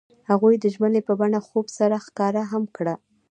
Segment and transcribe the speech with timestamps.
[0.29, 2.95] هغوی د ژمنې په بڼه خوب سره ښکاره هم کړه.